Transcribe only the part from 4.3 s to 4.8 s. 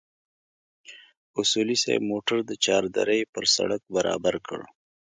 کړ.